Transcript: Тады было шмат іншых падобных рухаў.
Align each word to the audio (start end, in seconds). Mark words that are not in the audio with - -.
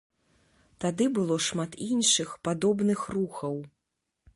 Тады 0.85 1.05
было 1.19 1.37
шмат 1.49 1.71
іншых 1.91 2.29
падобных 2.49 3.09
рухаў. 3.19 3.55